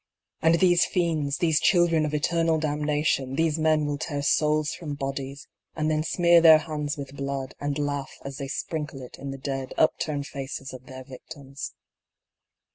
And 0.41 0.55
these 0.55 0.83
fiends, 0.83 1.37
these 1.37 1.59
children 1.59 2.07
of 2.07 2.13
eternal 2.15 2.57
damnation, 2.57 3.35
these 3.35 3.59
men 3.59 3.85
will 3.85 3.99
tear 3.99 4.23
souls 4.23 4.73
from 4.73 4.95
bodies, 4.95 5.47
and 5.75 5.91
then 5.91 6.01
smear 6.01 6.41
their 6.41 6.57
hands 6.57 6.97
with 6.97 7.15
blood, 7.15 7.53
and 7.59 7.77
laugh 7.77 8.15
as 8.25 8.39
they 8.39 8.47
sprinkle 8.47 9.03
it 9.03 9.19
in 9.19 9.29
the 9.29 9.37
dead 9.37 9.75
up 9.77 9.99
turned 9.99 10.25
faces 10.25 10.73
of 10.73 10.87
their 10.87 11.03
victims. 11.03 11.75